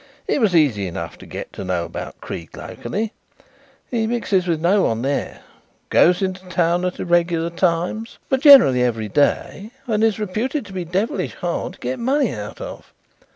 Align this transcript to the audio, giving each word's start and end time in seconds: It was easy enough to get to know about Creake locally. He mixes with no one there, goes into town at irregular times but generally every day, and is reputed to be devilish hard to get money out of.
It 0.27 0.41
was 0.41 0.55
easy 0.55 0.87
enough 0.87 1.19
to 1.19 1.27
get 1.27 1.53
to 1.53 1.63
know 1.63 1.85
about 1.85 2.19
Creake 2.21 2.57
locally. 2.57 3.13
He 3.87 4.07
mixes 4.07 4.47
with 4.47 4.59
no 4.59 4.81
one 4.81 5.03
there, 5.03 5.41
goes 5.89 6.23
into 6.23 6.43
town 6.49 6.83
at 6.85 6.99
irregular 6.99 7.51
times 7.51 8.17
but 8.27 8.41
generally 8.41 8.81
every 8.81 9.09
day, 9.09 9.69
and 9.85 10.03
is 10.03 10.17
reputed 10.17 10.65
to 10.65 10.73
be 10.73 10.85
devilish 10.85 11.35
hard 11.35 11.73
to 11.73 11.79
get 11.79 11.99
money 11.99 12.33
out 12.33 12.59
of. 12.59 12.91